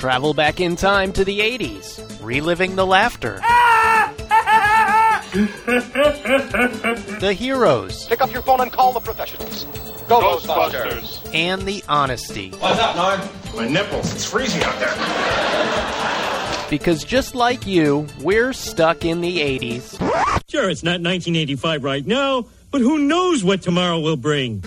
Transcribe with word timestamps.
Travel 0.00 0.32
back 0.32 0.60
in 0.60 0.76
time 0.76 1.12
to 1.12 1.26
the 1.26 1.40
80s, 1.40 2.00
reliving 2.24 2.74
the 2.74 2.86
laughter. 2.86 3.34
the 7.20 7.36
heroes. 7.36 8.06
Pick 8.06 8.22
up 8.22 8.32
your 8.32 8.40
phone 8.40 8.62
and 8.62 8.72
call 8.72 8.94
the 8.94 9.00
professionals. 9.00 9.64
Go, 10.08 10.22
Ghostbusters. 10.22 11.34
And 11.34 11.60
the 11.68 11.84
honesty. 11.86 12.48
What's 12.52 12.80
up, 12.80 12.96
Norm? 12.96 13.20
My 13.54 13.68
nipples. 13.68 14.14
It's 14.14 14.24
freezing 14.24 14.62
out 14.62 14.78
there. 14.78 16.70
Because 16.70 17.04
just 17.04 17.34
like 17.34 17.66
you, 17.66 18.06
we're 18.22 18.54
stuck 18.54 19.04
in 19.04 19.20
the 19.20 19.36
80s. 19.36 19.98
Sure, 20.48 20.70
it's 20.70 20.82
not 20.82 21.02
1985 21.02 21.84
right 21.84 22.06
now, 22.06 22.46
but 22.70 22.80
who 22.80 23.00
knows 23.00 23.44
what 23.44 23.60
tomorrow 23.60 24.00
will 24.00 24.16
bring? 24.16 24.64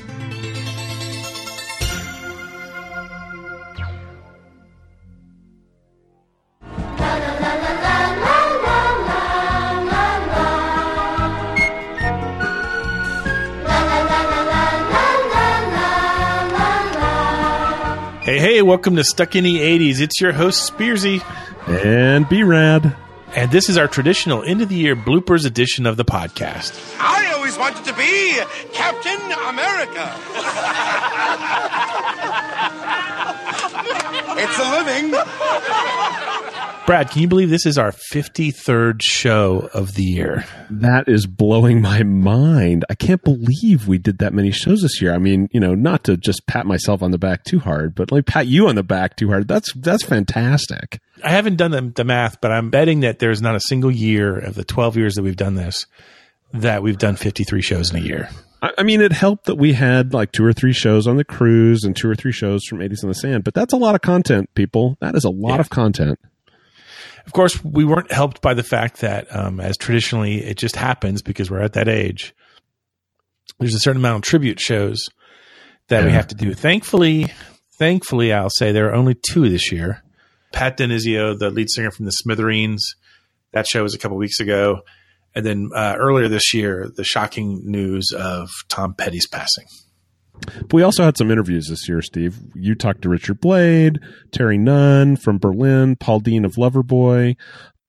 Hey, 18.23 18.39
hey, 18.39 18.61
welcome 18.61 18.95
to 18.95 19.03
Stuck 19.03 19.35
in 19.35 19.43
the 19.43 19.57
80s. 19.57 19.99
It's 19.99 20.21
your 20.21 20.31
host, 20.31 20.71
Spearsy. 20.71 21.21
And 21.67 22.29
B 22.29 22.41
Rad. 22.41 22.95
And 23.35 23.51
this 23.51 23.67
is 23.67 23.77
our 23.77 23.89
traditional 23.89 24.43
end 24.43 24.61
of 24.61 24.69
the 24.69 24.75
year 24.75 24.95
bloopers 24.95 25.45
edition 25.45 25.85
of 25.85 25.97
the 25.97 26.05
podcast. 26.05 26.71
I 27.01 27.33
always 27.33 27.57
wanted 27.57 27.83
to 27.83 27.93
be 27.95 28.39
Captain 28.71 29.19
America. 29.49 30.15
it's 34.39 34.57
a 34.57 34.71
living. 34.71 36.32
Brad, 36.85 37.09
can 37.09 37.21
you 37.21 37.29
believe 37.29 37.49
this 37.49 37.65
is 37.65 37.77
our 37.77 37.93
53rd 37.93 39.01
show 39.01 39.69
of 39.73 39.93
the 39.93 40.03
year? 40.03 40.43
That 40.69 41.07
is 41.07 41.25
blowing 41.25 41.81
my 41.81 42.03
mind. 42.03 42.83
I 42.89 42.95
can't 42.95 43.23
believe 43.23 43.87
we 43.87 43.97
did 43.97 44.17
that 44.17 44.33
many 44.33 44.51
shows 44.51 44.81
this 44.81 45.01
year. 45.01 45.13
I 45.13 45.17
mean, 45.17 45.47
you 45.53 45.61
know, 45.61 45.75
not 45.75 46.03
to 46.03 46.17
just 46.17 46.45
pat 46.45 46.65
myself 46.65 47.01
on 47.01 47.11
the 47.11 47.17
back 47.17 47.45
too 47.45 47.59
hard, 47.59 47.95
but 47.95 48.11
like 48.11 48.25
pat 48.25 48.47
you 48.47 48.67
on 48.67 48.75
the 48.75 48.83
back 48.83 49.15
too 49.15 49.29
hard. 49.29 49.47
That's 49.47 49.71
that's 49.75 50.03
fantastic. 50.03 50.99
I 51.23 51.29
haven't 51.29 51.55
done 51.55 51.71
the, 51.71 51.93
the 51.95 52.03
math, 52.03 52.41
but 52.41 52.51
I'm 52.51 52.69
betting 52.69 52.99
that 52.99 53.19
there's 53.19 53.41
not 53.41 53.55
a 53.55 53.61
single 53.61 53.91
year 53.91 54.37
of 54.37 54.55
the 54.55 54.65
12 54.65 54.97
years 54.97 55.15
that 55.15 55.23
we've 55.23 55.37
done 55.37 55.55
this 55.55 55.85
that 56.51 56.83
we've 56.83 56.97
done 56.97 57.15
53 57.15 57.61
shows 57.61 57.91
in 57.91 57.97
a 57.97 58.05
year. 58.05 58.29
I 58.61 58.83
mean, 58.83 59.01
it 59.01 59.11
helped 59.11 59.45
that 59.45 59.55
we 59.55 59.73
had 59.73 60.13
like 60.13 60.31
two 60.31 60.45
or 60.45 60.53
three 60.53 60.73
shows 60.73 61.07
on 61.07 61.15
the 61.15 61.25
cruise 61.25 61.83
and 61.83 61.95
two 61.95 62.09
or 62.09 62.15
three 62.15 62.31
shows 62.31 62.63
from 62.65 62.79
80s 62.79 63.03
in 63.03 63.09
the 63.09 63.15
Sand, 63.15 63.43
but 63.43 63.53
that's 63.53 63.73
a 63.73 63.77
lot 63.77 63.95
of 63.95 64.01
content, 64.01 64.53
people. 64.53 64.97
That 65.01 65.15
is 65.15 65.23
a 65.23 65.29
lot 65.29 65.55
yeah. 65.55 65.61
of 65.61 65.69
content. 65.69 66.19
Of 67.25 67.33
course, 67.33 67.63
we 67.63 67.85
weren't 67.85 68.11
helped 68.11 68.41
by 68.41 68.53
the 68.53 68.63
fact 68.63 69.01
that, 69.01 69.33
um, 69.35 69.59
as 69.59 69.77
traditionally 69.77 70.43
it 70.43 70.57
just 70.57 70.75
happens 70.75 71.21
because 71.21 71.49
we're 71.49 71.61
at 71.61 71.73
that 71.73 71.87
age, 71.87 72.35
there's 73.59 73.75
a 73.75 73.79
certain 73.79 74.01
amount 74.01 74.17
of 74.17 74.21
tribute 74.23 74.59
shows 74.59 75.07
that 75.87 76.01
yeah. 76.01 76.05
we 76.07 76.11
have 76.11 76.27
to 76.27 76.35
do. 76.35 76.53
Thankfully, 76.53 77.27
thankfully, 77.77 78.33
I'll 78.33 78.49
say 78.49 78.71
there 78.71 78.89
are 78.89 78.95
only 78.95 79.15
two 79.15 79.49
this 79.49 79.71
year. 79.71 80.03
Pat 80.51 80.77
DiNizio, 80.77 81.37
the 81.37 81.49
lead 81.49 81.69
singer 81.69 81.91
from 81.91 82.05
the 82.05 82.11
Smithereens, 82.11 82.95
that 83.53 83.67
show 83.67 83.83
was 83.83 83.95
a 83.95 83.99
couple 83.99 84.17
weeks 84.17 84.39
ago. 84.39 84.81
And 85.35 85.45
then 85.45 85.69
uh, 85.73 85.95
earlier 85.97 86.27
this 86.27 86.53
year, 86.53 86.91
the 86.95 87.03
shocking 87.03 87.61
news 87.63 88.11
of 88.15 88.49
Tom 88.69 88.93
Petty's 88.93 89.27
passing. 89.27 89.65
But 90.45 90.73
we 90.73 90.83
also 90.83 91.03
had 91.03 91.17
some 91.17 91.31
interviews 91.31 91.67
this 91.69 91.87
year, 91.87 92.01
Steve. 92.01 92.39
You 92.55 92.75
talked 92.75 93.01
to 93.03 93.09
Richard 93.09 93.39
Blade, 93.39 93.99
Terry 94.31 94.57
Nunn 94.57 95.15
from 95.15 95.37
Berlin, 95.37 95.95
Paul 95.95 96.19
Dean 96.19 96.45
of 96.45 96.55
Loverboy, 96.55 97.35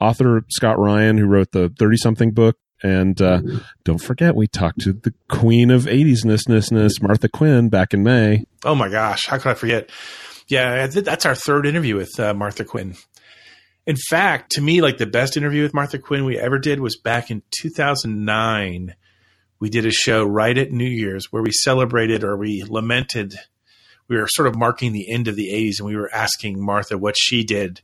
author 0.00 0.44
Scott 0.48 0.78
Ryan, 0.78 1.18
who 1.18 1.26
wrote 1.26 1.52
the 1.52 1.72
30 1.78 1.96
something 1.96 2.30
book. 2.32 2.56
And 2.82 3.20
uh, 3.22 3.40
don't 3.84 4.02
forget, 4.02 4.34
we 4.34 4.46
talked 4.46 4.80
to 4.80 4.92
the 4.92 5.14
queen 5.30 5.70
of 5.70 5.84
80s 5.84 6.24
ness, 6.24 7.00
Martha 7.00 7.28
Quinn, 7.28 7.70
back 7.70 7.94
in 7.94 8.02
May. 8.02 8.44
Oh 8.62 8.74
my 8.74 8.90
gosh, 8.90 9.26
how 9.26 9.38
could 9.38 9.52
I 9.52 9.54
forget? 9.54 9.90
Yeah, 10.48 10.86
that's 10.86 11.24
our 11.24 11.34
third 11.34 11.66
interview 11.66 11.96
with 11.96 12.20
uh, 12.20 12.34
Martha 12.34 12.64
Quinn. 12.64 12.94
In 13.86 13.96
fact, 13.96 14.52
to 14.52 14.60
me, 14.60 14.82
like 14.82 14.98
the 14.98 15.06
best 15.06 15.36
interview 15.36 15.62
with 15.62 15.72
Martha 15.74 15.98
Quinn 15.98 16.24
we 16.24 16.38
ever 16.38 16.58
did 16.58 16.80
was 16.80 16.98
back 16.98 17.30
in 17.30 17.42
2009 17.60 18.94
we 19.64 19.70
did 19.70 19.86
a 19.86 19.90
show 19.90 20.26
right 20.26 20.58
at 20.58 20.72
New 20.72 20.84
Year's 20.84 21.32
where 21.32 21.42
we 21.42 21.50
celebrated 21.50 22.22
or 22.22 22.36
we 22.36 22.62
lamented. 22.64 23.34
We 24.08 24.18
were 24.18 24.28
sort 24.28 24.46
of 24.46 24.54
marking 24.54 24.92
the 24.92 25.10
end 25.10 25.26
of 25.26 25.36
the 25.36 25.48
80s, 25.54 25.78
and 25.78 25.86
we 25.88 25.96
were 25.96 26.14
asking 26.14 26.62
Martha 26.62 26.98
what 26.98 27.14
she 27.16 27.44
did 27.44 27.80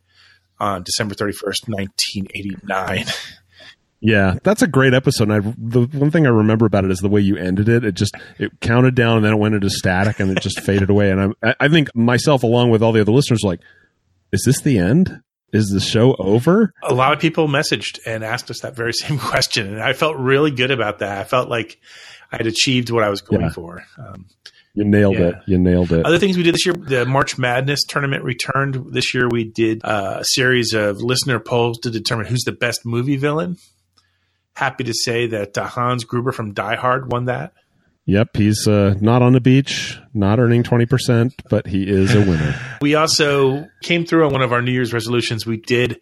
on 0.58 0.82
December 0.82 1.14
31st, 1.14 1.68
1989. 1.68 3.06
Yeah, 3.98 4.34
that's 4.42 4.60
a 4.60 4.66
great 4.66 4.92
episode. 4.92 5.30
I, 5.30 5.38
the 5.40 5.88
one 5.92 6.10
thing 6.10 6.26
I 6.26 6.30
remember 6.30 6.66
about 6.66 6.84
it 6.84 6.90
is 6.90 6.98
the 6.98 7.08
way 7.08 7.22
you 7.22 7.38
ended 7.38 7.70
it. 7.70 7.82
It 7.82 7.94
just 7.94 8.14
it 8.38 8.60
counted 8.60 8.94
down 8.94 9.16
and 9.16 9.24
then 9.24 9.32
it 9.32 9.38
went 9.38 9.54
into 9.54 9.70
static 9.70 10.20
and 10.20 10.36
it 10.36 10.42
just 10.42 10.60
faded 10.66 10.90
away. 10.90 11.10
And 11.10 11.34
I, 11.42 11.54
I 11.60 11.68
think 11.68 11.96
myself, 11.96 12.42
along 12.42 12.68
with 12.68 12.82
all 12.82 12.92
the 12.92 13.00
other 13.00 13.12
listeners, 13.12 13.40
like, 13.42 13.60
is 14.32 14.42
this 14.44 14.60
the 14.60 14.78
end? 14.78 15.22
Is 15.52 15.68
the 15.68 15.80
show 15.80 16.14
over? 16.14 16.72
A 16.82 16.94
lot 16.94 17.12
of 17.12 17.18
people 17.18 17.48
messaged 17.48 17.98
and 18.06 18.24
asked 18.24 18.50
us 18.50 18.60
that 18.60 18.76
very 18.76 18.92
same 18.94 19.18
question, 19.18 19.68
and 19.68 19.82
I 19.82 19.92
felt 19.92 20.16
really 20.16 20.50
good 20.50 20.70
about 20.70 20.98
that. 21.00 21.18
I 21.18 21.24
felt 21.24 21.48
like 21.48 21.78
I 22.32 22.36
had 22.36 22.46
achieved 22.46 22.90
what 22.90 23.02
I 23.02 23.10
was 23.10 23.20
going 23.20 23.42
yeah. 23.42 23.50
for. 23.50 23.84
Um, 23.98 24.26
you 24.74 24.84
nailed 24.84 25.14
yeah. 25.14 25.28
it. 25.28 25.34
You 25.46 25.58
nailed 25.58 25.90
it. 25.92 26.06
Other 26.06 26.18
things 26.18 26.36
we 26.36 26.44
did 26.44 26.54
this 26.54 26.64
year, 26.64 26.74
the 26.74 27.04
March 27.04 27.38
Madness 27.38 27.82
tournament 27.88 28.22
returned. 28.22 28.92
This 28.92 29.14
year 29.14 29.28
we 29.28 29.44
did 29.44 29.84
uh, 29.84 30.18
a 30.20 30.24
series 30.24 30.74
of 30.74 31.02
listener 31.02 31.40
polls 31.40 31.78
to 31.80 31.90
determine 31.90 32.26
who's 32.26 32.44
the 32.44 32.52
best 32.52 32.86
movie 32.86 33.16
villain. 33.16 33.56
Happy 34.54 34.84
to 34.84 34.94
say 34.94 35.26
that 35.26 35.58
uh, 35.58 35.66
Hans 35.66 36.04
Gruber 36.04 36.32
from 36.32 36.52
Die 36.52 36.76
Hard 36.76 37.10
won 37.10 37.24
that. 37.24 37.52
Yep, 38.10 38.38
he's 38.38 38.66
uh, 38.66 38.96
not 39.00 39.22
on 39.22 39.34
the 39.34 39.40
beach, 39.40 39.96
not 40.12 40.40
earning 40.40 40.64
20%, 40.64 41.30
but 41.48 41.68
he 41.68 41.88
is 41.88 42.12
a 42.12 42.18
winner. 42.18 42.58
we 42.82 42.96
also 42.96 43.68
came 43.84 44.04
through 44.04 44.26
on 44.26 44.32
one 44.32 44.42
of 44.42 44.52
our 44.52 44.60
New 44.60 44.72
Year's 44.72 44.92
resolutions. 44.92 45.46
We 45.46 45.58
did 45.58 46.00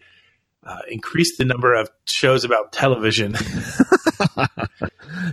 uh, 0.64 0.78
increase 0.88 1.36
the 1.36 1.44
number 1.44 1.74
of 1.74 1.90
shows 2.06 2.44
about 2.44 2.72
television. 2.72 3.34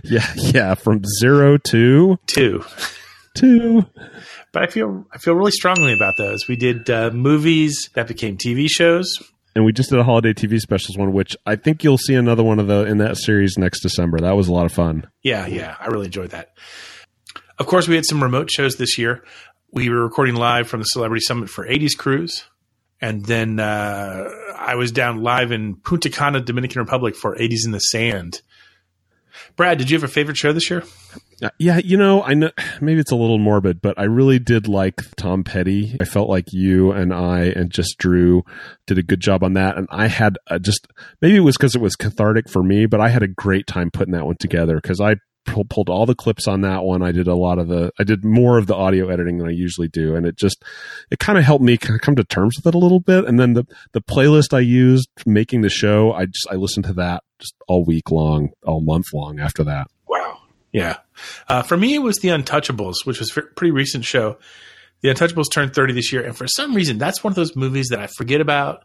yeah, 0.04 0.30
yeah, 0.36 0.74
from 0.74 1.02
zero 1.18 1.56
to 1.56 2.18
two. 2.26 2.62
Two. 3.34 3.86
But 4.52 4.64
I 4.64 4.66
feel 4.66 5.06
I 5.10 5.16
feel 5.16 5.34
really 5.34 5.52
strongly 5.52 5.94
about 5.94 6.18
those. 6.18 6.46
We 6.46 6.56
did 6.56 6.90
uh, 6.90 7.10
movies 7.10 7.88
that 7.94 8.06
became 8.06 8.36
TV 8.36 8.66
shows 8.68 9.18
and 9.56 9.64
we 9.64 9.72
just 9.72 9.88
did 9.88 9.98
a 9.98 10.04
holiday 10.04 10.34
TV 10.34 10.60
specials 10.60 10.98
one, 10.98 11.14
which 11.14 11.34
I 11.46 11.56
think 11.56 11.82
you'll 11.82 11.96
see 11.96 12.14
another 12.14 12.44
one 12.44 12.58
of 12.58 12.66
the 12.66 12.84
in 12.84 12.98
that 12.98 13.16
series 13.16 13.56
next 13.56 13.80
December. 13.80 14.20
That 14.20 14.36
was 14.36 14.48
a 14.48 14.52
lot 14.52 14.66
of 14.66 14.72
fun. 14.72 15.08
Yeah, 15.22 15.46
yeah, 15.46 15.76
I 15.80 15.86
really 15.86 16.04
enjoyed 16.04 16.30
that. 16.30 16.50
Of 17.58 17.66
course, 17.66 17.88
we 17.88 17.94
had 17.94 18.04
some 18.04 18.22
remote 18.22 18.50
shows 18.50 18.76
this 18.76 18.98
year. 18.98 19.24
We 19.72 19.88
were 19.88 20.02
recording 20.02 20.34
live 20.34 20.68
from 20.68 20.80
the 20.80 20.84
Celebrity 20.84 21.22
Summit 21.22 21.48
for 21.48 21.66
80s 21.66 21.96
Cruise, 21.96 22.44
and 23.00 23.24
then 23.24 23.58
uh, 23.58 24.28
I 24.58 24.74
was 24.74 24.92
down 24.92 25.22
live 25.22 25.52
in 25.52 25.76
Punta 25.76 26.10
Cana, 26.10 26.42
Dominican 26.42 26.82
Republic 26.82 27.16
for 27.16 27.34
80s 27.34 27.64
in 27.64 27.70
the 27.72 27.80
Sand. 27.80 28.42
Brad, 29.56 29.78
did 29.78 29.90
you 29.90 29.96
have 29.96 30.04
a 30.04 30.12
favorite 30.12 30.36
show 30.36 30.52
this 30.52 30.68
year? 30.68 30.82
Uh, 31.42 31.50
yeah, 31.58 31.78
you 31.78 31.96
know, 31.96 32.22
I 32.22 32.34
know 32.34 32.50
maybe 32.80 33.00
it's 33.00 33.12
a 33.12 33.16
little 33.16 33.38
morbid, 33.38 33.80
but 33.82 33.98
I 33.98 34.04
really 34.04 34.38
did 34.38 34.68
like 34.68 35.02
Tom 35.16 35.44
Petty. 35.44 35.96
I 36.00 36.04
felt 36.04 36.28
like 36.28 36.52
you 36.52 36.92
and 36.92 37.12
I 37.12 37.44
and 37.44 37.70
just 37.70 37.98
Drew 37.98 38.42
did 38.86 38.98
a 38.98 39.02
good 39.02 39.20
job 39.20 39.42
on 39.42 39.54
that, 39.54 39.76
and 39.76 39.86
I 39.90 40.06
had 40.06 40.38
uh, 40.48 40.58
just 40.58 40.86
maybe 41.20 41.36
it 41.36 41.40
was 41.40 41.56
because 41.56 41.74
it 41.74 41.80
was 41.80 41.96
cathartic 41.96 42.48
for 42.48 42.62
me, 42.62 42.86
but 42.86 43.00
I 43.00 43.08
had 43.08 43.22
a 43.22 43.28
great 43.28 43.66
time 43.66 43.90
putting 43.90 44.12
that 44.12 44.26
one 44.26 44.36
together 44.38 44.76
because 44.76 45.00
I 45.00 45.16
pulled 45.46 45.88
all 45.88 46.06
the 46.06 46.14
clips 46.14 46.48
on 46.48 46.62
that 46.62 46.82
one. 46.82 47.02
I 47.02 47.12
did 47.12 47.28
a 47.28 47.34
lot 47.34 47.58
of 47.58 47.68
the, 47.68 47.92
I 47.98 48.04
did 48.04 48.24
more 48.24 48.58
of 48.58 48.66
the 48.66 48.74
audio 48.74 49.08
editing 49.08 49.38
than 49.38 49.48
I 49.48 49.52
usually 49.52 49.88
do. 49.88 50.14
And 50.16 50.26
it 50.26 50.36
just, 50.36 50.62
it 51.10 51.18
kind 51.18 51.38
of 51.38 51.44
helped 51.44 51.64
me 51.64 51.76
kind 51.76 51.94
of 51.94 52.00
come 52.00 52.16
to 52.16 52.24
terms 52.24 52.56
with 52.56 52.66
it 52.66 52.74
a 52.74 52.78
little 52.78 53.00
bit. 53.00 53.24
And 53.24 53.38
then 53.38 53.54
the, 53.54 53.64
the 53.92 54.02
playlist 54.02 54.52
I 54.52 54.60
used 54.60 55.08
making 55.24 55.60
the 55.62 55.68
show, 55.68 56.12
I 56.12 56.26
just, 56.26 56.46
I 56.50 56.56
listened 56.56 56.86
to 56.86 56.92
that 56.94 57.22
just 57.38 57.54
all 57.68 57.84
week 57.84 58.10
long, 58.10 58.50
all 58.64 58.80
month 58.80 59.06
long 59.12 59.38
after 59.38 59.64
that. 59.64 59.86
Yeah. 60.72 60.98
Uh, 61.48 61.62
for 61.62 61.76
me, 61.76 61.94
it 61.94 62.00
was 62.00 62.16
The 62.16 62.28
Untouchables, 62.28 62.96
which 63.04 63.18
was 63.18 63.34
a 63.36 63.42
pretty 63.42 63.70
recent 63.70 64.04
show. 64.04 64.38
The 65.02 65.08
Untouchables 65.08 65.50
turned 65.52 65.74
30 65.74 65.94
this 65.94 66.12
year. 66.12 66.22
And 66.24 66.36
for 66.36 66.46
some 66.46 66.74
reason, 66.74 66.98
that's 66.98 67.22
one 67.24 67.30
of 67.30 67.34
those 67.36 67.54
movies 67.56 67.88
that 67.88 67.98
I 68.00 68.06
forget 68.08 68.40
about 68.40 68.84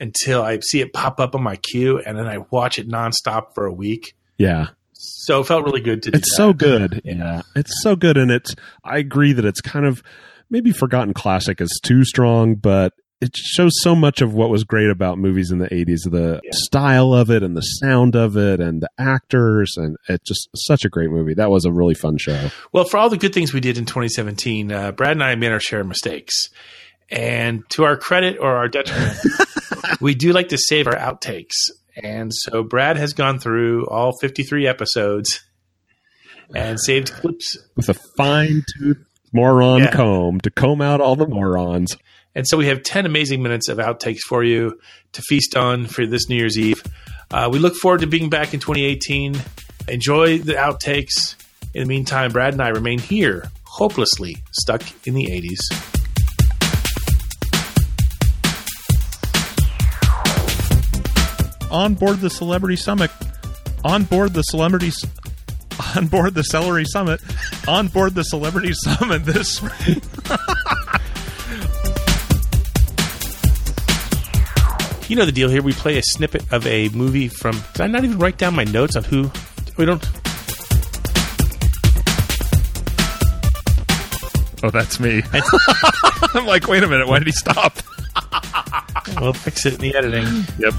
until 0.00 0.42
I 0.42 0.58
see 0.60 0.80
it 0.80 0.92
pop 0.92 1.20
up 1.20 1.34
on 1.34 1.42
my 1.42 1.56
queue 1.56 1.98
and 2.00 2.18
then 2.18 2.26
I 2.26 2.38
watch 2.50 2.78
it 2.78 2.88
nonstop 2.88 3.54
for 3.54 3.66
a 3.66 3.72
week. 3.72 4.14
Yeah. 4.38 4.68
So 4.94 5.40
it 5.40 5.46
felt 5.46 5.64
really 5.64 5.80
good 5.80 6.02
to 6.04 6.10
It's 6.10 6.30
that. 6.30 6.36
so 6.36 6.52
good. 6.52 7.02
Yeah. 7.04 7.42
It's 7.54 7.72
so 7.82 7.94
good. 7.96 8.16
And 8.16 8.30
it's, 8.30 8.54
I 8.84 8.98
agree 8.98 9.32
that 9.32 9.44
it's 9.44 9.60
kind 9.60 9.84
of 9.86 10.02
maybe 10.50 10.72
forgotten 10.72 11.14
classic 11.14 11.60
is 11.60 11.80
too 11.82 12.04
strong, 12.04 12.54
but 12.56 12.92
it 13.22 13.34
shows 13.36 13.72
so 13.80 13.94
much 13.94 14.20
of 14.20 14.34
what 14.34 14.50
was 14.50 14.64
great 14.64 14.90
about 14.90 15.16
movies 15.16 15.50
in 15.50 15.58
the 15.58 15.68
80s 15.68 16.10
the 16.10 16.40
yeah. 16.42 16.50
style 16.52 17.14
of 17.14 17.30
it 17.30 17.42
and 17.42 17.56
the 17.56 17.62
sound 17.62 18.14
of 18.16 18.36
it 18.36 18.60
and 18.60 18.82
the 18.82 18.90
actors 18.98 19.74
and 19.76 19.96
it's 20.08 20.28
just 20.28 20.48
such 20.56 20.84
a 20.84 20.88
great 20.88 21.10
movie 21.10 21.34
that 21.34 21.50
was 21.50 21.64
a 21.64 21.72
really 21.72 21.94
fun 21.94 22.18
show 22.18 22.50
well 22.72 22.84
for 22.84 22.98
all 22.98 23.08
the 23.08 23.16
good 23.16 23.32
things 23.32 23.52
we 23.54 23.60
did 23.60 23.78
in 23.78 23.86
2017 23.86 24.70
uh, 24.72 24.92
brad 24.92 25.12
and 25.12 25.22
i 25.24 25.34
made 25.34 25.52
our 25.52 25.60
share 25.60 25.80
of 25.80 25.86
mistakes 25.86 26.48
And 27.10 27.62
to 27.70 27.84
our 27.84 27.96
credit 27.98 28.38
or 28.40 28.56
our 28.56 28.68
detriment, 28.68 29.18
we 30.00 30.14
do 30.14 30.32
like 30.32 30.48
to 30.48 30.56
save 30.58 30.86
our 30.86 30.96
outtakes. 30.96 31.56
And 32.02 32.32
so 32.32 32.62
Brad 32.62 32.96
has 32.96 33.12
gone 33.12 33.38
through 33.38 33.86
all 33.88 34.16
53 34.18 34.66
episodes 34.66 35.44
and 36.54 36.80
saved 36.80 37.12
clips. 37.12 37.58
With 37.76 37.90
a 37.90 37.94
fine 38.16 38.62
tooth 38.78 38.96
moron 39.32 39.80
Yeah. 39.82 39.90
comb 39.92 40.40
to 40.40 40.50
comb 40.50 40.80
out 40.80 41.02
all 41.02 41.16
the 41.16 41.26
morons. 41.26 41.98
And 42.34 42.46
so 42.46 42.56
we 42.56 42.66
have 42.66 42.82
10 42.82 43.06
amazing 43.06 43.42
minutes 43.42 43.68
of 43.68 43.78
outtakes 43.78 44.20
for 44.26 44.42
you 44.42 44.78
to 45.12 45.22
feast 45.22 45.56
on 45.56 45.86
for 45.86 46.06
this 46.06 46.28
New 46.28 46.36
Year's 46.36 46.58
Eve. 46.58 46.82
Uh, 47.30 47.48
we 47.52 47.58
look 47.58 47.74
forward 47.76 48.00
to 48.00 48.06
being 48.06 48.30
back 48.30 48.54
in 48.54 48.60
2018. 48.60 49.36
Enjoy 49.88 50.38
the 50.38 50.54
outtakes. 50.54 51.36
In 51.74 51.82
the 51.82 51.88
meantime, 51.88 52.32
Brad 52.32 52.52
and 52.52 52.62
I 52.62 52.68
remain 52.68 52.98
here, 52.98 53.50
hopelessly 53.64 54.36
stuck 54.52 54.82
in 55.06 55.14
the 55.14 55.26
80s. 55.26 55.92
on 61.72 61.94
board 61.94 62.20
the 62.20 62.30
Celebrity 62.30 62.76
Summit, 62.76 63.10
on 63.82 64.04
board 64.04 64.34
the 64.34 64.42
Celebrity, 64.42 64.92
on 65.96 66.06
board 66.06 66.34
the 66.34 66.44
Celery 66.44 66.84
Summit, 66.84 67.20
on 67.66 67.88
board 67.88 68.14
the 68.14 68.22
Celebrity 68.22 68.72
Summit 68.74 69.24
this 69.24 69.56
spring. 69.56 70.02
You 75.08 75.16
know 75.16 75.24
the 75.26 75.32
deal 75.32 75.48
here. 75.48 75.62
We 75.62 75.72
play 75.72 75.98
a 75.98 76.02
snippet 76.02 76.50
of 76.52 76.66
a 76.66 76.88
movie 76.90 77.28
from. 77.28 77.60
Did 77.74 77.82
I 77.82 77.86
not 77.86 78.04
even 78.04 78.18
write 78.18 78.38
down 78.38 78.54
my 78.54 78.64
notes 78.64 78.96
on 78.96 79.04
who? 79.04 79.30
We 79.76 79.84
don't. 79.84 80.02
Oh, 84.64 84.70
that's 84.70 85.00
me. 85.00 85.22
I'm 86.34 86.46
like, 86.46 86.68
wait 86.68 86.82
a 86.82 86.88
minute, 86.88 87.08
why 87.08 87.18
did 87.18 87.26
he 87.26 87.32
stop? 87.32 87.78
We'll 89.20 89.32
fix 89.32 89.66
it 89.66 89.74
in 89.74 89.80
the 89.80 89.94
editing. 89.96 90.24
Yep. 90.58 90.74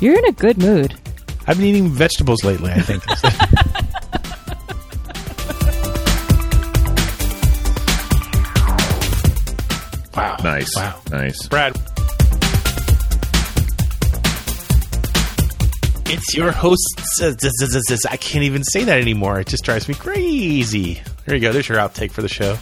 You're 0.00 0.18
in 0.18 0.24
a 0.24 0.32
good 0.32 0.58
mood. 0.58 0.98
I've 1.46 1.58
been 1.58 1.66
eating 1.66 1.88
vegetables 1.88 2.42
lately. 2.42 2.72
I 2.72 2.80
think. 2.80 3.02
Nice. 10.42 10.74
Wow. 10.76 11.00
Nice. 11.10 11.46
Brad. 11.46 11.76
It's 16.06 16.36
your 16.36 16.50
host. 16.50 17.00
I 18.10 18.16
can't 18.16 18.44
even 18.44 18.64
say 18.64 18.84
that 18.84 19.00
anymore. 19.00 19.40
It 19.40 19.46
just 19.46 19.64
drives 19.64 19.88
me 19.88 19.94
crazy. 19.94 21.00
There 21.24 21.36
you 21.36 21.40
go. 21.40 21.52
There's 21.52 21.68
your 21.68 21.78
outtake 21.78 22.10
for 22.10 22.22
the 22.22 22.28
show. 22.28 22.58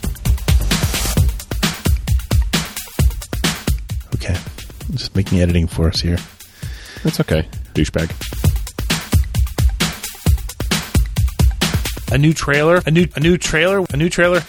Okay. 4.15 4.37
I'm 4.89 4.97
just 4.97 5.17
making 5.17 5.41
editing 5.41 5.67
for 5.67 5.89
us 5.89 6.01
here. 6.01 6.19
That's 7.03 7.19
okay. 7.21 7.49
Douchebag. 7.75 8.11
A 12.13 12.19
new 12.19 12.35
trailer. 12.35 12.83
A 12.87 12.91
new 12.91 13.07
a 13.17 13.21
new 13.21 13.39
trailer. 13.39 13.87
A 13.91 13.97
new 13.97 14.11
trailer. 14.11 14.43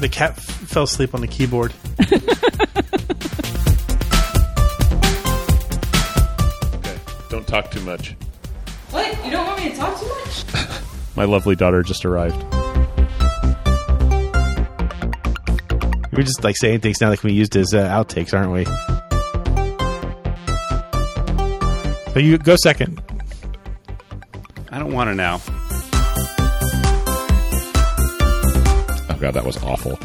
The 0.00 0.08
cat 0.10 0.30
f- 0.38 0.44
fell 0.44 0.84
asleep 0.84 1.14
on 1.14 1.20
the 1.20 1.26
keyboard. 1.26 1.72
Okay. 6.74 6.98
Don't 7.28 7.46
talk 7.46 7.70
too 7.70 7.80
much. 7.80 8.14
What? 8.90 9.24
You 9.24 9.30
don't 9.30 9.46
want 9.46 9.62
me 9.62 9.70
to 9.70 9.76
talk 9.76 9.98
too 9.98 10.06
much? 10.08 10.44
My 11.16 11.24
lovely 11.24 11.56
daughter 11.56 11.82
just 11.82 12.04
arrived. 12.04 12.42
We're 16.12 16.22
just 16.24 16.42
like 16.42 16.56
saying 16.56 16.80
things 16.80 17.00
now 17.00 17.10
that 17.10 17.20
can 17.20 17.28
be 17.28 17.34
used 17.34 17.56
as 17.56 17.74
uh, 17.74 17.88
outtakes, 17.88 18.34
aren't 18.36 18.52
we? 18.52 18.64
So 22.12 22.18
you 22.20 22.38
go 22.38 22.56
second. 22.56 23.00
I 24.70 24.78
don't 24.78 24.92
want 24.92 25.08
to 25.10 25.14
now. 25.14 25.40
Oh, 29.18 29.20
god, 29.20 29.34
that 29.34 29.44
was 29.44 29.56
awful. 29.64 29.96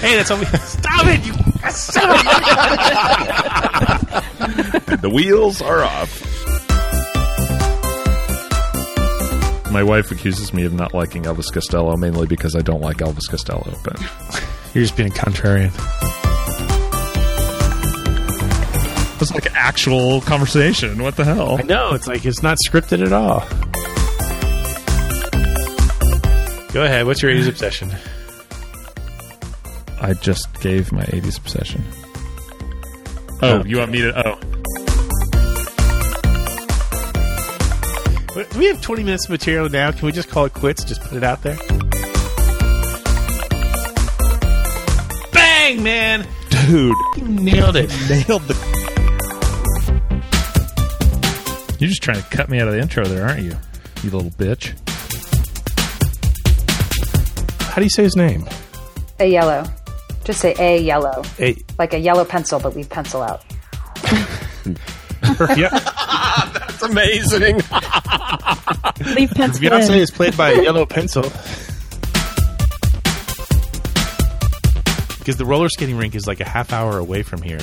Hey, 0.00 0.16
that's 0.16 0.30
all 0.30 0.38
we. 0.38 0.44
Stop 0.44 1.06
it! 1.06 1.24
You 1.24 1.32
son 1.70 2.10
of 2.10 2.16
a- 4.90 4.96
the 5.00 5.08
wheels 5.10 5.62
are 5.62 5.82
off. 5.82 6.26
My 9.72 9.82
wife 9.82 10.10
accuses 10.10 10.52
me 10.52 10.64
of 10.64 10.74
not 10.74 10.92
liking 10.92 11.22
Elvis 11.22 11.50
Costello 11.50 11.96
mainly 11.96 12.26
because 12.26 12.54
I 12.54 12.60
don't 12.60 12.82
like 12.82 12.98
Elvis 12.98 13.28
Costello. 13.30 13.72
But 13.82 13.98
You're 14.74 14.84
just 14.84 14.96
being 14.96 15.10
a 15.10 15.14
contrarian. 15.14 15.70
it's 19.22 19.32
like 19.32 19.54
actual 19.54 20.20
conversation. 20.22 21.02
What 21.02 21.16
the 21.16 21.24
hell? 21.24 21.56
I 21.58 21.62
know. 21.62 21.94
It's 21.94 22.06
like 22.08 22.26
it's 22.26 22.42
not 22.42 22.58
scripted 22.68 23.04
at 23.06 23.12
all. 23.14 23.46
Go 26.72 26.84
ahead. 26.84 27.06
What's 27.06 27.22
your 27.22 27.32
80s 27.32 27.48
obsession? 27.48 27.90
I 30.00 30.14
just 30.14 30.60
gave 30.60 30.92
my 30.92 31.02
80s 31.02 31.38
obsession. 31.38 31.84
Oh, 33.42 33.64
you 33.64 33.78
want 33.78 33.90
me 33.90 34.00
to? 34.02 34.28
Oh, 34.28 34.38
Do 38.50 38.58
we 38.58 38.66
have 38.66 38.80
20 38.80 39.02
minutes 39.02 39.24
of 39.24 39.30
material 39.30 39.68
now? 39.68 39.90
Can 39.90 40.06
we 40.06 40.12
just 40.12 40.28
call 40.30 40.44
it 40.44 40.54
quits? 40.54 40.84
Just 40.84 41.00
put 41.02 41.16
it 41.16 41.24
out 41.24 41.42
there? 41.42 41.56
Bang, 45.32 45.82
man! 45.82 46.26
Dude. 46.50 46.94
You 47.16 47.28
nailed 47.28 47.76
it. 47.76 47.90
Nailed 48.08 48.42
the 48.42 48.80
you're 51.80 51.88
just 51.88 52.02
trying 52.02 52.20
to 52.20 52.28
cut 52.28 52.50
me 52.50 52.60
out 52.60 52.68
of 52.68 52.74
the 52.74 52.80
intro 52.80 53.06
there, 53.06 53.26
aren't 53.26 53.42
you? 53.42 53.56
You 54.02 54.10
little 54.10 54.30
bitch. 54.32 54.76
How 57.80 57.82
do 57.82 57.86
you 57.86 57.90
say 57.92 58.02
his 58.02 58.14
name? 58.14 58.46
A 59.20 59.24
yellow. 59.24 59.64
Just 60.24 60.42
say 60.42 60.54
a 60.58 60.78
yellow. 60.82 61.22
Hey, 61.38 61.56
Like 61.78 61.94
a 61.94 61.98
yellow 61.98 62.26
pencil, 62.26 62.60
but 62.60 62.76
leave 62.76 62.90
pencil 62.90 63.22
out. 63.22 63.42
yeah. 65.56 65.70
That's 66.52 66.82
amazing. 66.82 67.54
Leave 69.16 69.30
pencil 69.30 69.62
Beyonce 69.64 69.92
in. 69.94 69.98
is 69.98 70.10
played 70.10 70.36
by 70.36 70.50
a 70.50 70.62
yellow 70.62 70.84
pencil. 70.84 71.22
Because 75.20 75.38
the 75.38 75.46
roller 75.46 75.70
skating 75.70 75.96
rink 75.96 76.14
is 76.14 76.26
like 76.26 76.40
a 76.40 76.46
half 76.46 76.74
hour 76.74 76.98
away 76.98 77.22
from 77.22 77.40
here. 77.40 77.60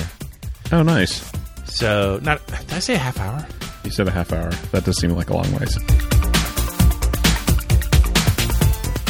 oh, 0.72 0.82
nice. 0.82 1.30
So, 1.66 2.18
not. 2.24 2.44
Did 2.48 2.72
I 2.72 2.80
say 2.80 2.96
a 2.96 2.98
half 2.98 3.20
hour? 3.20 3.46
You 3.84 3.92
said 3.92 4.08
a 4.08 4.10
half 4.10 4.32
hour. 4.32 4.50
That 4.72 4.84
does 4.84 4.98
seem 4.98 5.12
like 5.12 5.30
a 5.30 5.34
long 5.34 5.52
ways. 5.54 5.78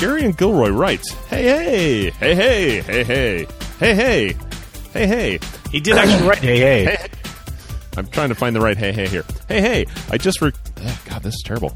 Gary 0.00 0.24
and 0.24 0.36
Gilroy 0.36 0.70
writes, 0.70 1.12
"Hey, 1.28 1.42
hey, 1.42 2.10
hey, 2.10 2.34
hey, 2.34 2.80
hey, 2.82 3.04
hey, 3.04 3.46
hey, 3.80 3.94
hey, 3.94 4.36
hey, 4.92 5.06
hey." 5.06 5.38
He 5.72 5.80
did 5.80 5.96
actually 5.96 6.28
write, 6.28 6.38
hey, 6.38 6.58
hey. 6.58 6.84
Hey, 6.84 6.96
hey. 6.96 7.08
I'm 7.96 8.06
trying 8.06 8.28
to 8.28 8.34
find 8.36 8.54
the 8.54 8.60
right 8.60 8.76
hey 8.76 8.92
hey 8.92 9.08
here. 9.08 9.24
Hey 9.48 9.60
hey, 9.60 9.86
I 10.10 10.18
just 10.18 10.40
re- 10.40 10.52
Ugh, 10.84 10.98
God, 11.08 11.22
this 11.24 11.34
is 11.34 11.42
terrible. 11.44 11.70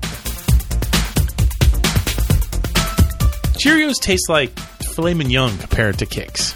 Cheerios 3.59 3.95
taste 4.01 4.29
like 4.29 4.57
filet 4.95 5.15
mignon 5.15 5.59
compared 5.59 5.99
to 5.99 6.07
Kix. 6.07 6.55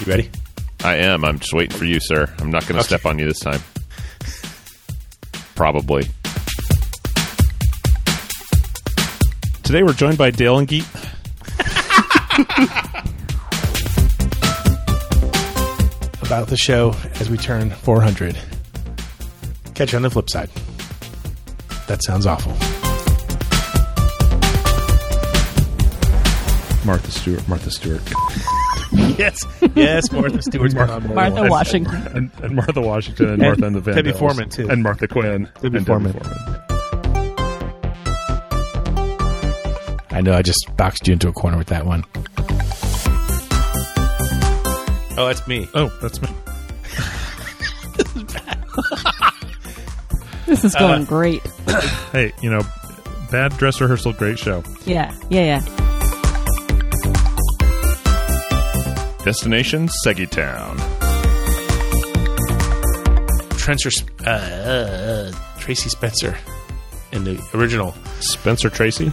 You 0.00 0.10
ready? 0.10 0.30
I 0.82 0.96
am. 0.96 1.24
I'm 1.26 1.38
just 1.38 1.52
waiting 1.52 1.76
for 1.76 1.84
you, 1.84 1.98
sir. 2.00 2.26
I'm 2.38 2.50
not 2.50 2.62
going 2.62 2.74
to 2.74 2.80
Okay. 2.80 2.86
step 2.96 3.04
on 3.04 3.18
you 3.18 3.26
this 3.26 3.40
time. 3.40 3.60
Probably. 5.54 6.08
Today 9.68 9.82
we're 9.82 9.92
joined 9.92 10.16
by 10.16 10.30
Dale 10.30 10.56
and 10.56 10.66
Geet. 10.66 10.86
About 16.22 16.48
the 16.48 16.56
show 16.56 16.94
as 17.20 17.28
we 17.28 17.36
turn 17.36 17.68
400. 17.68 18.34
Catch 19.74 19.92
you 19.92 19.96
on 19.96 20.02
the 20.04 20.08
flip 20.08 20.30
side. 20.30 20.48
That 21.86 22.02
sounds 22.02 22.24
awful. 22.24 22.52
Martha 26.86 27.10
Stewart. 27.10 27.46
Martha 27.46 27.70
Stewart. 27.70 28.00
yes, 29.18 29.44
yes, 29.76 30.10
Martha 30.10 30.40
Stewart's 30.40 30.72
been 30.72 30.88
on 30.88 31.02
more 31.02 31.08
than 31.08 31.14
Martha 31.14 31.40
once. 31.42 31.50
Washington. 31.50 32.06
And, 32.16 32.30
and 32.42 32.56
Martha 32.56 32.80
Washington 32.80 33.26
and, 33.26 33.32
And 33.34 33.42
Martha 33.42 33.66
and 33.66 33.76
the 33.76 33.80
Debbie 33.82 34.12
Vandals. 34.12 34.18
Foreman, 34.18 34.48
too. 34.48 34.70
And 34.70 34.82
Martha 34.82 35.06
Quinn. 35.06 35.46
Debbie 35.60 35.76
and 35.76 35.86
Foreman. 35.86 36.18
I 40.18 40.20
know 40.20 40.34
I 40.34 40.42
just 40.42 40.76
boxed 40.76 41.06
you 41.06 41.12
into 41.12 41.28
a 41.28 41.32
corner 41.32 41.56
with 41.56 41.68
that 41.68 41.86
one. 41.86 42.02
Oh, 45.16 45.26
that's 45.28 45.46
me. 45.46 45.68
Oh, 45.74 45.96
that's 46.02 46.20
me. 46.20 46.28
this 50.46 50.64
is 50.64 50.74
going 50.74 51.02
uh, 51.02 51.04
great. 51.04 51.40
hey, 52.10 52.32
you 52.42 52.50
know, 52.50 52.62
bad 53.30 53.56
dress 53.58 53.80
rehearsal, 53.80 54.12
great 54.12 54.40
show. 54.40 54.64
Yeah, 54.84 55.14
yeah, 55.30 55.60
yeah. 55.60 55.60
Destination 59.22 59.88
Segitown. 60.02 60.78
Trencher, 63.56 63.90
uh, 64.26 64.30
uh, 64.30 64.32
uh, 64.32 65.32
Tracy 65.60 65.88
Spencer 65.88 66.36
in 67.12 67.22
the 67.22 67.40
original. 67.54 67.94
Spencer 68.18 68.68
Tracy? 68.68 69.12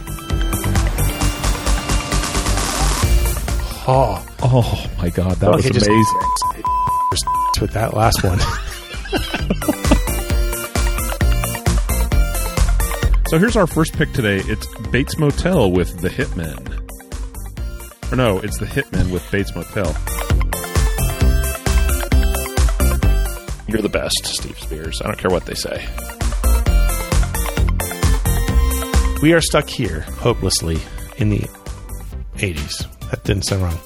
Oh, 3.88 4.24
Oh 4.42 4.90
my 4.98 5.10
god, 5.10 5.36
that 5.36 5.48
Okay, 5.48 5.56
was 5.56 5.64
just- 5.70 5.86
amazing. 5.86 6.22
with 7.60 7.70
that 7.72 7.94
last 7.94 8.22
one. 8.22 8.38
So 13.28 13.38
here's 13.38 13.56
our 13.56 13.66
first 13.66 13.94
pick 13.94 14.12
today. 14.12 14.36
It's 14.44 14.66
Bates 14.90 15.18
Motel 15.18 15.72
with 15.72 16.00
the 16.00 16.08
Hitmen. 16.10 16.62
Or 18.12 18.16
no, 18.16 18.38
it's 18.38 18.58
the 18.58 18.66
Hitmen 18.66 19.10
with 19.10 19.28
Bates 19.32 19.54
Motel. 19.54 19.86
You're 23.68 23.82
the 23.82 23.88
best, 23.88 24.26
Steve 24.26 24.58
Spears. 24.58 25.00
I 25.02 25.06
don't 25.06 25.18
care 25.18 25.30
what 25.30 25.46
they 25.46 25.54
say. 25.54 25.84
we 29.22 29.32
are 29.32 29.40
stuck 29.40 29.68
here, 29.68 30.02
hopelessly, 30.20 30.78
in 31.16 31.30
the 31.30 31.40
80s. 32.36 32.86
That 33.10 33.22
didn't 33.24 33.44
sound 33.44 33.62
wrong. 33.62 33.78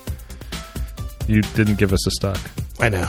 You 1.27 1.43
didn't 1.43 1.79
give 1.79 1.93
us 1.93 2.07
a 2.07 2.11
stock. 2.11 2.41
I 2.81 2.89
know. 2.89 3.05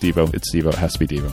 Devo. 0.00 0.32
It's 0.34 0.54
Devo. 0.54 0.68
It 0.68 0.74
has 0.76 0.92
to 0.94 0.98
be 0.98 1.06
Devo. 1.06 1.32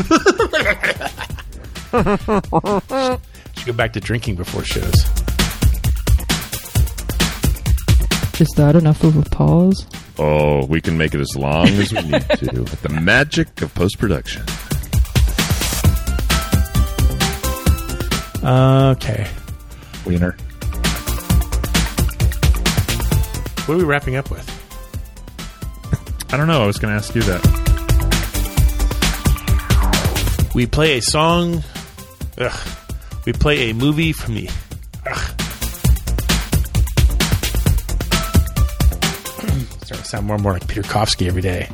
Should 3.56 3.66
go 3.66 3.72
back 3.74 3.92
to 3.92 4.00
drinking 4.00 4.36
before 4.36 4.64
shows. 4.64 4.94
Is 8.40 8.48
that 8.56 8.74
enough 8.74 9.04
of 9.04 9.16
a 9.16 9.22
pause? 9.30 9.86
Oh, 10.18 10.64
we 10.66 10.80
can 10.80 10.96
make 10.96 11.14
it 11.14 11.20
as 11.20 11.36
long 11.36 11.68
as 11.68 11.92
we 11.92 12.00
need 12.02 12.28
to. 12.30 12.60
With 12.62 12.80
the 12.82 12.88
magic 12.88 13.60
of 13.60 13.74
post 13.74 13.98
production. 13.98 14.42
Okay. 18.42 19.26
Wiener. 20.06 20.32
What 23.66 23.74
are 23.74 23.78
we 23.78 23.84
wrapping 23.84 24.16
up 24.16 24.30
with? 24.30 24.48
I 26.32 26.36
don't 26.36 26.46
know. 26.46 26.62
I 26.62 26.66
was 26.66 26.78
going 26.78 26.92
to 26.92 26.96
ask 26.96 27.14
you 27.14 27.22
that. 27.22 27.70
We 30.54 30.66
play 30.66 30.98
a 30.98 31.02
song. 31.02 31.62
Ugh. 32.38 32.68
We 33.26 33.32
play 33.32 33.70
a 33.70 33.74
movie 33.74 34.12
from 34.12 34.34
the. 34.34 34.48
Ugh. 35.06 35.10
Starting 39.84 39.86
to 39.86 40.04
sound 40.04 40.26
more 40.26 40.34
and 40.36 40.42
more 40.42 40.52
like 40.54 40.66
Peter 40.66 40.82
Kofsky 40.82 41.26
every 41.28 41.42
day. 41.42 41.68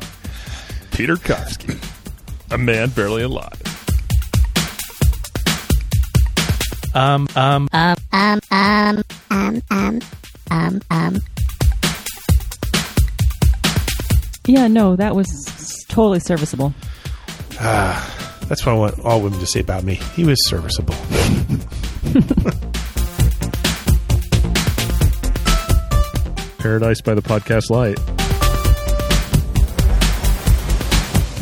Peter 0.91 1.17
Kofsky, 1.17 1.79
a 2.51 2.59
man 2.59 2.91
barely 2.91 3.23
alive. 3.23 3.63
Um, 6.97 7.29
um, 7.37 7.69
Um, 7.75 7.97
um, 8.11 8.41
um, 8.51 9.03
um, 9.31 9.63
um, 9.71 10.01
um, 10.51 10.81
um. 10.91 11.21
Yeah, 14.47 14.67
no, 14.69 14.97
that 14.97 15.15
was 15.15 15.27
totally 15.91 16.21
serviceable. 16.21 16.73
Ah, 17.61 18.41
that's 18.49 18.65
what 18.65 18.73
I 18.75 18.79
want 18.79 18.99
all 19.01 19.21
women 19.21 19.39
to 19.41 19.47
say 19.47 19.61
about 19.61 19.85
me. 19.85 19.97
He 20.15 20.25
was 20.25 20.39
serviceable. 20.49 20.95
Paradise 26.59 27.03
by 27.03 27.13
the 27.15 27.21
Podcast 27.21 27.69
Light. 27.69 27.99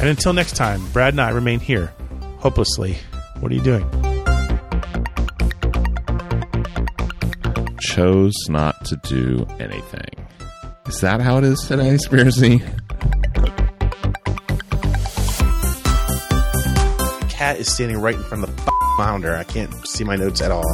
And 0.01 0.09
until 0.09 0.33
next 0.33 0.57
time, 0.57 0.85
Brad 0.93 1.15
and 1.15 1.21
I 1.21 1.31
remain 1.31 1.61
here, 1.61 1.93
hopelessly. 2.39 2.97
What 3.39 3.53
are 3.53 3.55
you 3.55 3.63
doing? 3.63 3.89
Chose 7.95 8.35
not 8.49 8.85
to 8.87 8.97
do 9.05 9.47
anything. 9.61 10.27
Is 10.89 11.01
that 11.01 11.21
how 11.21 11.39
it 11.39 11.45
is 11.45 11.61
today, 11.61 11.95
Spearsy? 11.95 12.59
The 17.21 17.27
cat 17.29 17.59
is 17.59 17.73
standing 17.73 18.01
right 18.01 18.17
in 18.17 18.23
front 18.25 18.43
of 18.43 18.57
the 18.57 18.73
monitor. 18.99 19.37
I 19.37 19.45
can't 19.45 19.73
see 19.87 20.03
my 20.03 20.17
notes 20.17 20.43
at 20.43 20.51
all. 20.51 20.65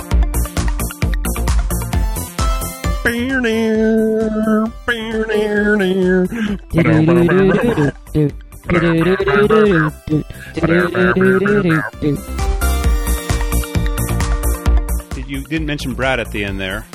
You 15.29 15.45
didn't 15.45 15.67
mention 15.67 15.93
Brad 15.93 16.19
at 16.19 16.31
the 16.31 16.45
end 16.45 16.59
there. 16.59 16.87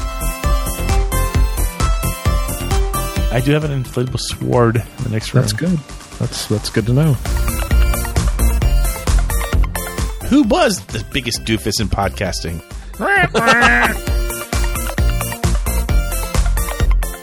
I 3.35 3.41
do 3.41 3.51
have 3.51 3.65
an 3.65 3.83
inflatable 3.83 4.17
sword 4.17 4.77
in 4.77 5.03
the 5.03 5.09
next 5.09 5.33
room. 5.33 5.41
That's 5.41 5.51
good. 5.51 5.77
That's 6.19 6.47
that's 6.47 6.69
good 6.69 6.85
to 6.85 6.93
know. 6.93 7.13
Who 10.29 10.43
was 10.43 10.85
the 10.85 11.05
biggest 11.11 11.43
doofus 11.43 11.81
in 11.81 11.89
podcasting? 11.89 12.63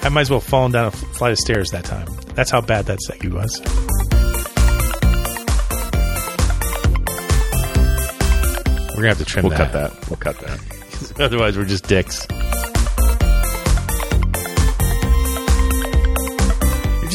I 0.04 0.10
might 0.10 0.20
as 0.20 0.28
well 0.30 0.40
have 0.40 0.46
fallen 0.46 0.72
down 0.72 0.88
a 0.88 0.90
flight 0.90 1.32
of 1.32 1.38
stairs 1.38 1.70
that 1.70 1.86
time. 1.86 2.06
That's 2.34 2.50
how 2.50 2.60
bad 2.60 2.84
that 2.84 2.98
seggy 3.08 3.32
was. 3.32 3.58
We're 8.90 8.96
gonna 8.96 9.08
have 9.08 9.18
to 9.18 9.24
trim 9.24 9.48
that. 9.48 9.48
We'll 9.48 9.58
that. 9.58 9.72
cut 9.72 9.72
that. 9.72 10.10
We'll 10.10 10.18
cut 10.18 10.38
that. 10.40 11.20
Otherwise, 11.20 11.56
we're 11.56 11.64
just 11.64 11.88
dicks. 11.88 12.26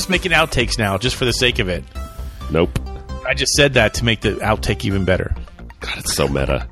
Just 0.08 0.24
making 0.24 0.32
outtakes 0.32 0.78
now, 0.78 0.98
just 0.98 1.16
for 1.18 1.26
the 1.26 1.34
sake 1.34 1.60
of 1.60 1.68
it. 1.68 1.84
Nope. 2.50 2.80
I 3.26 3.34
just 3.34 3.52
said 3.54 3.74
that 3.74 3.94
to 3.96 4.06
make 4.06 4.22
the 4.22 4.36
outtake 4.36 4.86
even 4.86 5.04
better. 5.04 5.36
God, 5.82 5.98
it's 5.98 6.16
so 6.16 6.28
meta. 6.30 6.66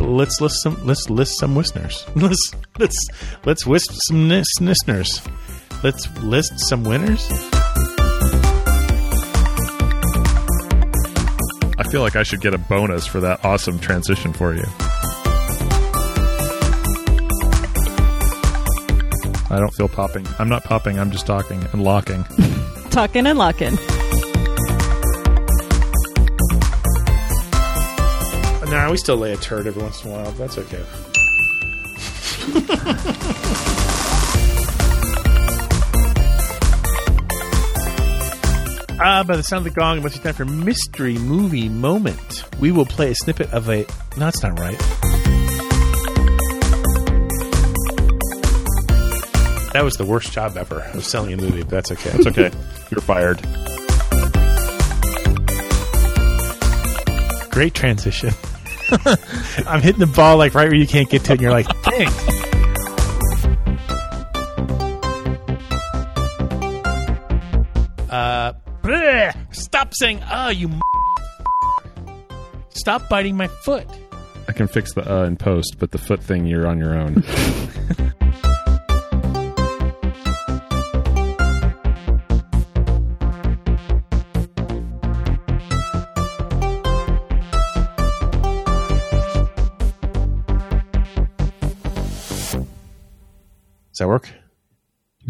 Let's 0.00 0.40
list 0.40 0.62
some. 0.62 0.86
Let's 0.86 1.10
list 1.10 1.38
some 1.38 1.54
listeners. 1.54 2.06
Let's 2.16 2.54
let's 2.78 2.96
let's 3.44 3.66
list 3.66 3.90
some 4.08 4.28
nis- 4.28 4.46
listeners. 4.60 5.20
Let's 5.84 6.08
list 6.22 6.58
some 6.60 6.82
winners. 6.84 7.26
I 11.76 11.84
feel 11.90 12.00
like 12.00 12.16
I 12.16 12.22
should 12.22 12.40
get 12.40 12.54
a 12.54 12.58
bonus 12.58 13.06
for 13.06 13.20
that 13.20 13.44
awesome 13.44 13.78
transition 13.78 14.32
for 14.32 14.54
you. 14.54 14.64
I 19.58 19.60
don't 19.60 19.74
feel 19.74 19.88
popping. 19.88 20.24
I'm 20.38 20.48
not 20.48 20.62
popping. 20.62 21.00
I'm 21.00 21.10
just 21.10 21.26
talking 21.26 21.60
and 21.72 21.82
locking. 21.82 22.22
talking 22.90 23.26
and 23.26 23.36
locking. 23.36 23.74
Nah, 28.70 28.88
we 28.88 28.96
still 28.98 29.16
lay 29.16 29.32
a 29.32 29.36
turd 29.36 29.66
every 29.66 29.82
once 29.82 30.04
in 30.04 30.12
a 30.12 30.14
while. 30.14 30.30
That's 30.30 30.58
okay. 30.58 30.84
Ah, 39.00 39.22
by 39.22 39.36
the 39.36 39.44
sound 39.44 39.64
of 39.64 39.72
the 39.72 39.78
gong, 39.78 39.98
it 39.98 40.00
must 40.02 40.16
be 40.16 40.22
time 40.24 40.34
for 40.34 40.44
mystery 40.44 41.18
movie 41.18 41.68
moment. 41.68 42.44
We 42.58 42.72
will 42.72 42.84
play 42.84 43.12
a 43.12 43.14
snippet 43.14 43.52
of 43.52 43.68
a. 43.68 43.86
No, 44.16 44.24
that's 44.24 44.42
not 44.42 44.58
right. 44.58 45.07
That 49.78 49.84
was 49.84 49.94
the 49.94 50.04
worst 50.04 50.32
job 50.32 50.56
ever 50.56 50.80
of 50.80 51.04
selling 51.04 51.32
a 51.34 51.36
movie, 51.36 51.60
but 51.60 51.70
that's 51.70 51.92
okay. 51.92 52.10
It's 52.12 52.26
okay. 52.26 52.50
You're 52.90 53.00
fired. 53.00 53.40
Great 57.52 57.74
transition. 57.74 58.34
I'm 59.68 59.80
hitting 59.80 60.00
the 60.00 60.12
ball 60.12 60.36
like 60.36 60.54
right 60.54 60.68
where 60.68 60.74
you 60.74 60.88
can't 60.88 61.08
get 61.08 61.22
to 61.26 61.32
it, 61.32 61.34
and 61.34 61.42
you're 61.42 61.52
like, 61.52 61.68
dang. 61.84 62.08
Uh, 68.10 68.54
bleh. 68.82 69.54
stop 69.54 69.94
saying, 69.94 70.20
oh, 70.28 70.48
you. 70.48 70.72
Stop 72.70 73.08
biting 73.08 73.36
my 73.36 73.46
foot. 73.46 73.86
I 74.48 74.52
can 74.52 74.66
fix 74.66 74.92
the 74.94 75.08
uh 75.08 75.22
in 75.22 75.36
post, 75.36 75.76
but 75.78 75.92
the 75.92 75.98
foot 75.98 76.20
thing 76.20 76.46
you're 76.46 76.66
on 76.66 76.80
your 76.80 76.98
own. 76.98 77.22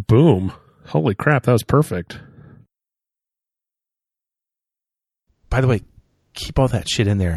Boom. 0.08 0.52
Holy 0.86 1.14
crap, 1.14 1.42
that 1.44 1.52
was 1.52 1.62
perfect. 1.62 2.18
By 5.50 5.60
the 5.60 5.66
way, 5.66 5.82
keep 6.32 6.58
all 6.58 6.68
that 6.68 6.88
shit 6.88 7.06
in 7.06 7.18
there. 7.18 7.36